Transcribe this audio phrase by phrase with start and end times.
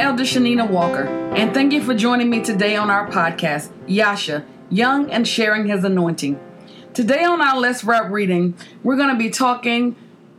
[0.00, 1.04] Elder Shanina Walker,
[1.34, 5.84] and thank you for joining me today on our podcast, Yasha, Young and Sharing His
[5.84, 6.40] Anointing.
[6.94, 9.94] Today on our Let's Rap reading, we're going to be talking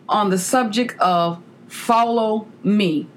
[0.09, 3.07] on the subject of follow me.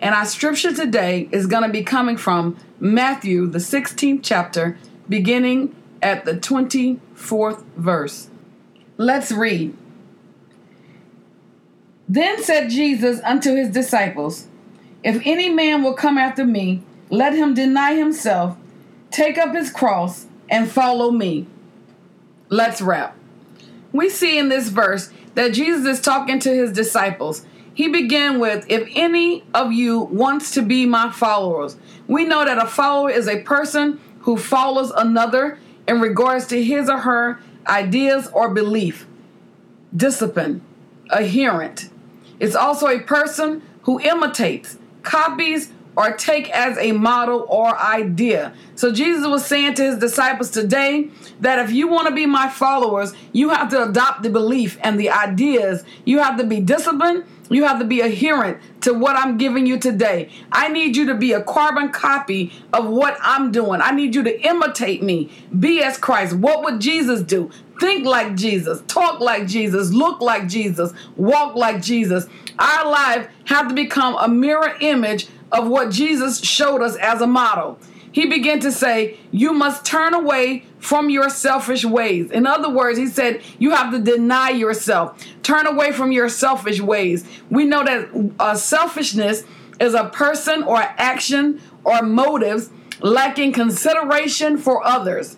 [0.00, 4.76] And our scripture today is going to be coming from Matthew, the 16th chapter,
[5.08, 8.28] beginning at the 24th verse.
[8.98, 9.74] Let's read.
[12.06, 14.46] Then said Jesus unto his disciples,
[15.02, 18.56] If any man will come after me, let him deny himself,
[19.10, 21.46] take up his cross, and follow me.
[22.48, 23.16] Let's wrap.
[23.92, 27.46] We see in this verse that Jesus is talking to his disciples.
[27.72, 31.76] He began with, If any of you wants to be my followers,
[32.06, 36.88] we know that a follower is a person who follows another in regards to his
[36.88, 39.06] or her ideas or belief,
[39.96, 40.60] discipline,
[41.10, 41.88] adherent.
[42.38, 48.54] It's also a person who imitates, copies, or take as a model or idea.
[48.74, 52.48] So Jesus was saying to his disciples today that if you want to be my
[52.48, 55.84] followers, you have to adopt the belief and the ideas.
[56.04, 57.24] You have to be disciplined.
[57.50, 60.30] You have to be adherent to what I'm giving you today.
[60.52, 63.80] I need you to be a carbon copy of what I'm doing.
[63.82, 65.30] I need you to imitate me.
[65.58, 66.34] Be as Christ.
[66.34, 67.50] What would Jesus do?
[67.80, 72.26] Think like Jesus, talk like Jesus, look like Jesus, walk like Jesus.
[72.58, 77.26] Our life have to become a mirror image of what Jesus showed us as a
[77.26, 77.78] model.
[78.12, 82.30] He began to say, You must turn away from your selfish ways.
[82.30, 86.80] In other words, he said, You have to deny yourself, turn away from your selfish
[86.80, 87.24] ways.
[87.50, 89.44] We know that uh, selfishness
[89.80, 95.36] is a person or action or motives lacking consideration for others,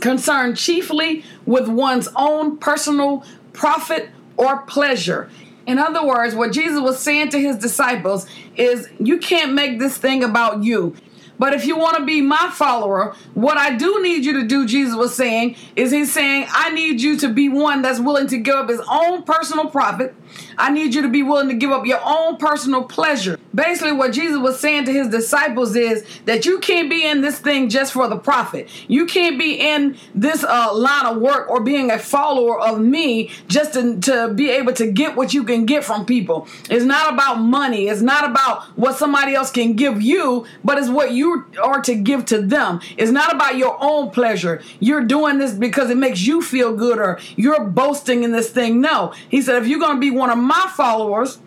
[0.00, 5.30] concerned chiefly with one's own personal profit or pleasure.
[5.66, 9.96] In other words, what Jesus was saying to his disciples is, You can't make this
[9.98, 10.96] thing about you.
[11.40, 14.66] But if you want to be my follower, what I do need you to do,
[14.66, 18.36] Jesus was saying, is he's saying, I need you to be one that's willing to
[18.36, 20.14] give up his own personal profit.
[20.58, 23.38] I need you to be willing to give up your own personal pleasure.
[23.54, 27.38] Basically, what Jesus was saying to his disciples is that you can't be in this
[27.38, 28.68] thing just for the profit.
[28.86, 33.30] You can't be in this uh, line of work or being a follower of me
[33.48, 36.46] just to, to be able to get what you can get from people.
[36.68, 37.88] It's not about money.
[37.88, 41.29] It's not about what somebody else can give you, but it's what you
[41.62, 42.80] are to give to them.
[42.96, 44.62] It's not about your own pleasure.
[44.78, 48.80] You're doing this because it makes you feel good or you're boasting in this thing.
[48.80, 49.12] No.
[49.28, 51.38] He said, if you're going to be one of my followers,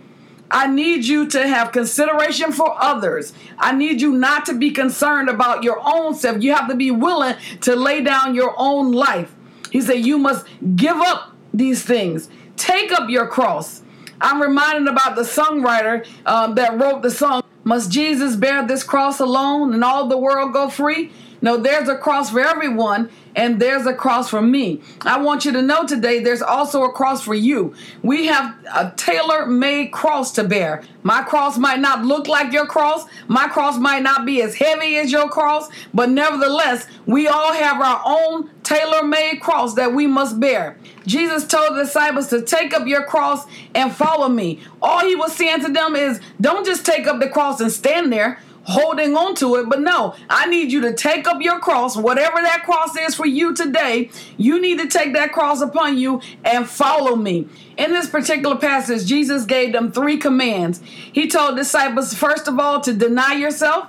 [0.54, 3.34] I need you to have consideration for others.
[3.58, 6.44] I need you not to be concerned about your own self.
[6.44, 9.34] You have to be willing to lay down your own life.
[9.72, 10.46] He said, You must
[10.76, 13.82] give up these things, take up your cross.
[14.22, 17.43] I'm reminded about the songwriter um, that wrote the song.
[17.64, 21.12] Must Jesus bear this cross alone and all the world go free?
[21.44, 24.82] No, there's a cross for everyone, and there's a cross for me.
[25.02, 27.76] I want you to know today there's also a cross for you.
[28.02, 30.84] We have a tailor made cross to bear.
[31.04, 34.96] My cross might not look like your cross, my cross might not be as heavy
[34.96, 40.08] as your cross, but nevertheless, we all have our own tailor made cross that we
[40.08, 40.78] must bear.
[41.06, 44.62] Jesus told the disciples to take up your cross and follow me.
[44.82, 48.14] All he was saying to them is don't just take up the cross and stand
[48.14, 49.70] there holding on to it.
[49.70, 53.26] But no, I need you to take up your cross, whatever that cross is for
[53.26, 54.10] you today.
[54.38, 57.48] You need to take that cross upon you and follow me.
[57.78, 60.82] In this particular passage, Jesus gave them three commands.
[60.84, 63.88] He told disciples, first of all, to deny yourself.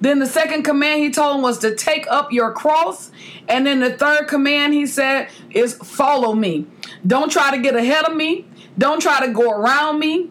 [0.00, 3.10] Then the second command he told them was to take up your cross.
[3.48, 6.66] And then the third command he said is follow me.
[7.06, 8.46] Don't try to get ahead of me.
[8.78, 10.30] Don't try to go around me.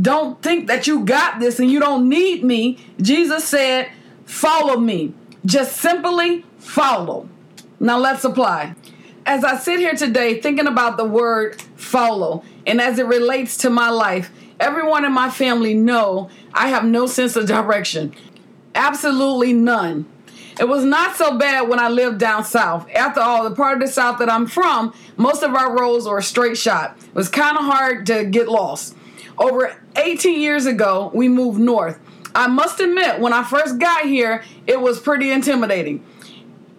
[0.00, 2.78] Don't think that you got this and you don't need me.
[3.00, 3.90] Jesus said,
[4.24, 5.14] Follow me.
[5.44, 7.28] Just simply follow.
[7.78, 8.74] Now let's apply.
[9.26, 13.70] As I sit here today thinking about the word follow and as it relates to
[13.70, 18.14] my life, everyone in my family know I have no sense of direction.
[18.74, 20.06] Absolutely none.
[20.60, 22.88] It was not so bad when I lived down south.
[22.94, 26.18] After all, the part of the south that I'm from, most of our roads are
[26.18, 26.96] a straight shot.
[26.98, 28.94] It was kind of hard to get lost.
[29.38, 31.98] Over 18 years ago, we moved north.
[32.34, 36.04] I must admit, when I first got here, it was pretty intimidating.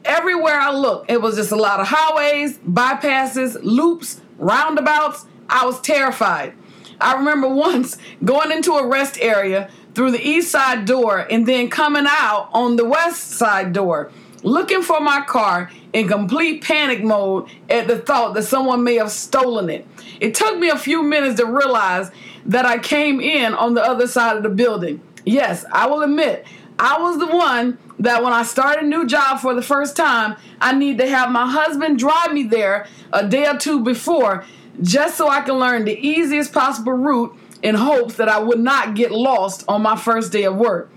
[0.05, 5.25] Everywhere I looked, it was just a lot of highways, bypasses, loops, roundabouts.
[5.49, 6.53] I was terrified.
[6.99, 11.69] I remember once going into a rest area through the east side door and then
[11.69, 14.11] coming out on the west side door,
[14.41, 19.11] looking for my car in complete panic mode at the thought that someone may have
[19.11, 19.87] stolen it.
[20.19, 22.09] It took me a few minutes to realize
[22.45, 25.01] that I came in on the other side of the building.
[25.25, 26.45] Yes, I will admit,
[26.79, 30.35] I was the one that when I start a new job for the first time,
[30.59, 34.43] I need to have my husband drive me there a day or two before
[34.81, 38.95] just so I can learn the easiest possible route in hopes that I would not
[38.95, 40.91] get lost on my first day of work.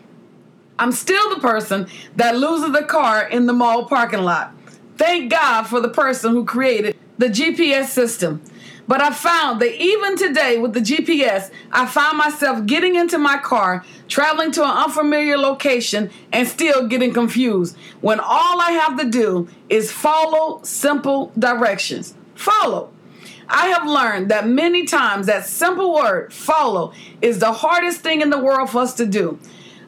[0.79, 4.53] I'm still the person that loses the car in the mall parking lot.
[4.97, 8.43] Thank God for the person who created the GPS system.
[8.89, 13.39] But I found that even today with the GPS, I find myself getting into my
[13.39, 19.11] car, traveling to an unfamiliar location, and still getting confused when all I have to
[19.11, 22.15] do is follow simple directions.
[22.35, 22.93] Follow.
[23.49, 26.93] I have learned that many times that simple word, follow,
[27.23, 29.39] is the hardest thing in the world for us to do.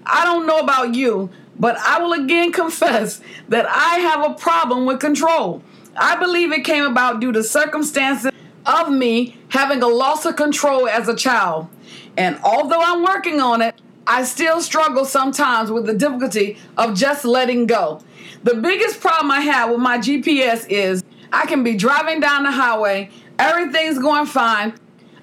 [0.07, 4.87] I don't know about you, but I will again confess that I have a problem
[4.87, 5.63] with control.
[5.97, 8.31] I believe it came about due to circumstances
[8.69, 11.69] of me having a loss of control as a child.
[12.17, 17.25] And although I'm working on it, I still struggle sometimes with the difficulty of just
[17.25, 18.01] letting go.
[18.45, 22.51] The biggest problem I have with my GPS is I can be driving down the
[22.51, 24.75] highway, everything's going fine.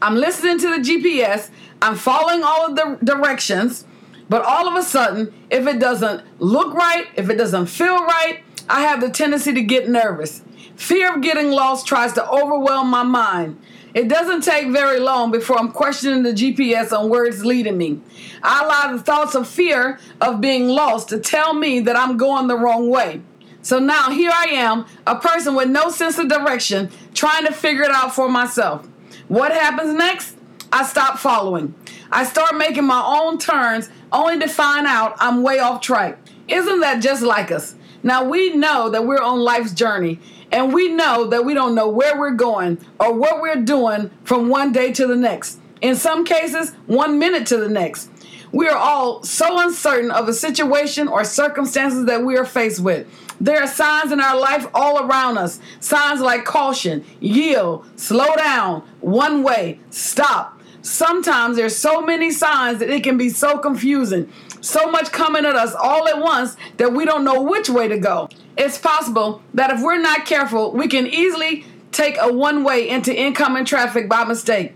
[0.02, 1.50] I'm listening to the GPS,
[1.82, 3.86] I'm following all of the directions,
[4.30, 8.44] but all of a sudden, if it doesn't look right, if it doesn't feel right,
[8.68, 10.42] I have the tendency to get nervous.
[10.76, 13.60] Fear of getting lost tries to overwhelm my mind.
[13.94, 18.02] It doesn't take very long before I'm questioning the GPS on where it's leading me.
[18.44, 22.48] I allow the thoughts of fear of being lost to tell me that I'm going
[22.48, 23.22] the wrong way.
[23.62, 27.84] So now here I am, a person with no sense of direction, trying to figure
[27.84, 28.88] it out for myself.
[29.28, 30.36] What happens next?
[30.72, 31.74] I stop following.
[32.12, 36.20] I start making my own turns only to find out I'm way off track.
[36.48, 37.76] Isn't that just like us?
[38.06, 40.20] Now we know that we're on life's journey
[40.52, 44.48] and we know that we don't know where we're going or what we're doing from
[44.48, 45.60] one day to the next.
[45.82, 48.12] In some cases, one minute to the next.
[48.52, 53.08] We are all so uncertain of a situation or circumstances that we are faced with.
[53.42, 55.60] There are signs in our life all around us.
[55.80, 60.62] Signs like caution, yield, slow down, one way, stop.
[60.84, 64.32] Sometimes there's so many signs that it can be so confusing.
[64.66, 67.98] So much coming at us all at once that we don't know which way to
[67.98, 72.88] go it's possible that if we're not careful, we can easily take a one way
[72.88, 74.76] into incoming traffic by mistake.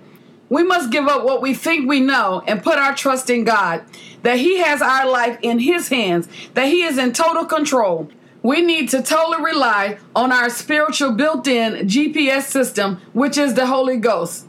[0.50, 3.84] We must give up what we think we know and put our trust in God,
[4.24, 8.10] that He has our life in His hands, that He is in total control.
[8.42, 13.68] We need to totally rely on our spiritual built in GPS system, which is the
[13.68, 14.48] Holy Ghost.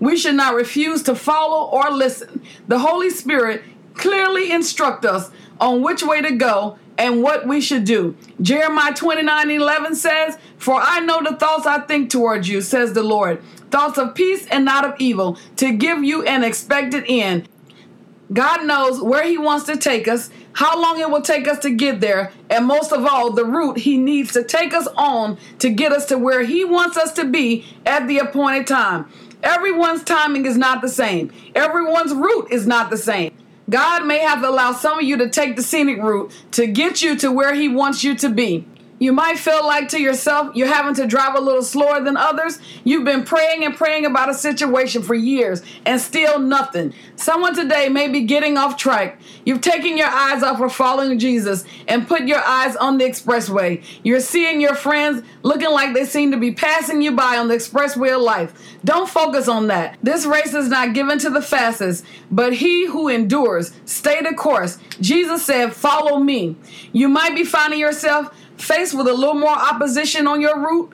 [0.00, 2.42] We should not refuse to follow or listen.
[2.68, 3.62] The Holy Spirit
[3.94, 5.30] clearly instruct us
[5.60, 8.16] on which way to go and what we should do.
[8.40, 13.02] Jeremiah 29 11 says, For I know the thoughts I think towards you, says the
[13.02, 17.48] Lord, thoughts of peace and not of evil, to give you an expected end.
[18.32, 21.70] God knows where He wants to take us, how long it will take us to
[21.70, 25.70] get there, and most of all, the route He needs to take us on to
[25.70, 29.10] get us to where He wants us to be at the appointed time.
[29.42, 33.34] Everyone's timing is not the same, everyone's route is not the same.
[33.72, 37.00] God may have to allow some of you to take the scenic route to get
[37.00, 38.66] you to where He wants you to be.
[39.02, 42.60] You might feel like to yourself you're having to drive a little slower than others.
[42.84, 46.94] You've been praying and praying about a situation for years and still nothing.
[47.16, 49.20] Someone today may be getting off track.
[49.44, 53.82] You've taken your eyes off of following Jesus and put your eyes on the expressway.
[54.04, 57.56] You're seeing your friends looking like they seem to be passing you by on the
[57.56, 58.52] expressway of life.
[58.84, 59.98] Don't focus on that.
[60.00, 63.72] This race is not given to the fastest, but he who endures.
[63.84, 64.78] Stay the course.
[65.00, 66.54] Jesus said, Follow me.
[66.92, 68.32] You might be finding yourself
[68.62, 70.92] faced with a little more opposition on your route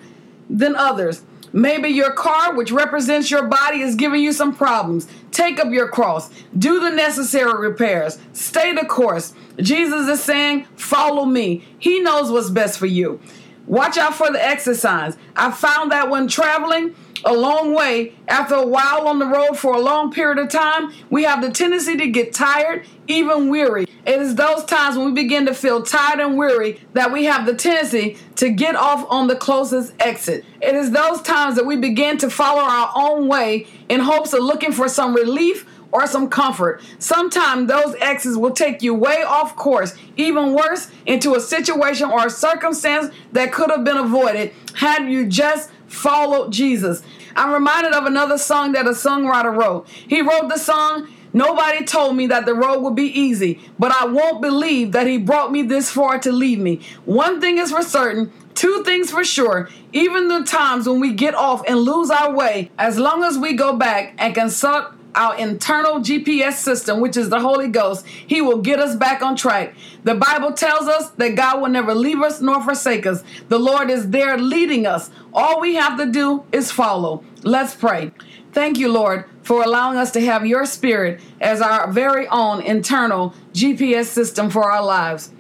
[0.49, 1.23] than others.
[1.53, 5.07] Maybe your car, which represents your body, is giving you some problems.
[5.31, 6.31] Take up your cross.
[6.57, 8.19] Do the necessary repairs.
[8.33, 9.35] Stay the course.
[9.59, 11.65] Jesus is saying, Follow me.
[11.79, 13.21] He knows what's best for you.
[13.67, 15.17] Watch out for the signs.
[15.37, 16.95] I found that when traveling,
[17.25, 20.93] a long way, after a while on the road for a long period of time,
[21.11, 23.87] we have the tendency to get tired, even weary.
[24.07, 27.45] It is those times when we begin to feel tired and weary that we have
[27.45, 30.45] the tendency to get off on the closest exit.
[30.63, 34.41] It is those times that we begin to follow our own way in hopes of
[34.41, 36.83] looking for some relief or some comfort.
[36.99, 42.27] Sometimes those exits will take you way off course, even worse, into a situation or
[42.27, 47.03] a circumstance that could have been avoided had you just followed Jesus.
[47.37, 49.89] I'm reminded of another song that a songwriter wrote.
[49.89, 54.07] He wrote the song, Nobody told me that the road would be easy, but I
[54.07, 56.81] won't believe that he brought me this far to leave me.
[57.05, 59.69] One thing is for certain, two things for sure.
[59.93, 63.53] Even the times when we get off and lose our way, as long as we
[63.53, 68.59] go back and consult our internal GPS system, which is the Holy Ghost, He will
[68.59, 69.75] get us back on track.
[70.05, 73.25] The Bible tells us that God will never leave us nor forsake us.
[73.49, 75.11] The Lord is there leading us.
[75.35, 77.25] All we have to do is follow.
[77.43, 78.13] Let's pray.
[78.53, 83.35] Thank you, Lord, for allowing us to have your spirit as our very own internal
[83.53, 85.33] GPS system for our lives.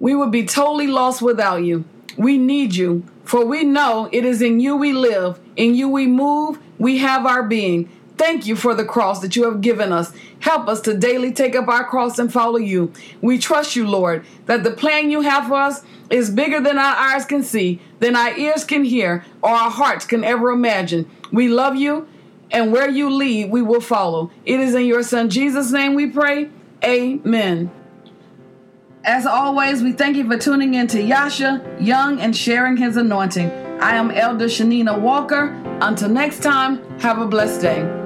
[0.00, 1.84] We would be totally lost without you.
[2.16, 6.06] We need you, for we know it is in you we live, in you we
[6.06, 7.90] move, we have our being.
[8.18, 10.12] Thank you for the cross that you have given us.
[10.40, 12.92] Help us to daily take up our cross and follow you.
[13.22, 16.96] We trust you, Lord, that the plan you have for us is bigger than our
[16.96, 21.08] eyes can see, than our ears can hear, or our hearts can ever imagine.
[21.30, 22.08] We love you,
[22.50, 24.32] and where you lead, we will follow.
[24.44, 26.50] It is in your Son Jesus' name we pray.
[26.84, 27.70] Amen.
[29.04, 33.50] As always, we thank you for tuning in to Yasha Young and sharing his anointing.
[33.80, 35.54] I am Elder Shanina Walker.
[35.80, 37.97] Until next time, have a blessed day.